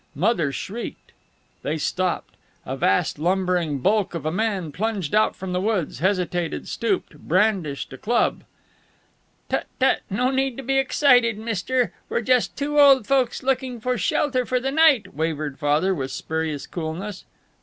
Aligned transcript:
Mother 0.15 0.51
shrieked. 0.51 1.11
They 1.61 1.77
stopped. 1.77 2.33
A 2.65 2.75
vast, 2.75 3.19
lumbering 3.19 3.77
bulk 3.77 4.15
of 4.15 4.25
a 4.25 4.31
man 4.31 4.71
plunged 4.71 5.13
out 5.13 5.35
from 5.35 5.53
the 5.53 5.61
woods, 5.61 5.99
hesitated, 5.99 6.67
stooped, 6.67 7.15
brandished 7.19 7.93
a 7.93 7.99
club. 7.99 8.43
"Tut, 9.47 9.67
tut! 9.79 9.99
No 10.09 10.31
need 10.31 10.57
to 10.57 10.63
be 10.63 10.79
excited, 10.79 11.37
mister. 11.37 11.93
We're 12.09 12.21
just 12.21 12.57
two 12.57 12.79
old 12.79 13.05
folks 13.05 13.43
looking 13.43 13.79
for 13.79 13.95
shelter 13.95 14.43
for 14.43 14.59
the 14.59 14.71
night," 14.71 15.13
wavered 15.13 15.59
Father, 15.59 15.93
with 15.93 16.09
spurious 16.09 16.65
coolness. 16.65 17.23